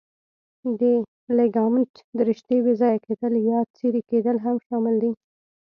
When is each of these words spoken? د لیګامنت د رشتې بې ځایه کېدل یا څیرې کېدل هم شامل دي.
د 0.79 0.81
لیګامنت 1.37 1.93
د 2.17 2.19
رشتې 2.29 2.57
بې 2.63 2.73
ځایه 2.81 2.99
کېدل 3.05 3.33
یا 3.49 3.59
څیرې 3.75 4.01
کېدل 4.09 4.37
هم 4.45 4.55
شامل 4.67 4.95
دي. 5.03 5.11